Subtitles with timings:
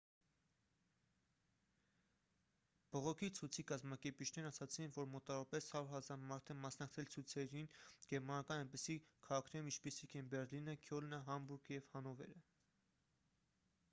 [2.95, 7.71] բողոքի ցույցի կազմակերպիչներն ասացին որ մոտավորապես 100 000 մարդ է մասնակցել ցույցերին
[8.15, 8.97] գերմանական այնպիսի
[9.29, 12.43] քաղաքներում ինչպիսիք են բեռլինը քյոլնը համբուրգը և հանովերը